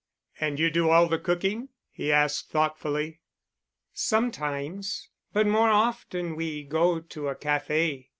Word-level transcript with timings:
"And 0.39 0.57
you 0.57 0.71
do 0.71 0.89
all 0.89 1.05
the 1.07 1.19
cooking——?" 1.19 1.69
he 1.91 2.11
asked 2.11 2.49
thoughtfully. 2.49 3.19
"Sometimes—but 3.93 5.45
more 5.45 5.69
often 5.69 6.35
we 6.35 6.63
go 6.63 7.01
to 7.01 7.27
a 7.27 7.35
café. 7.35 8.07